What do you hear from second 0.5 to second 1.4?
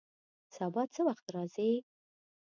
سبا څه وخت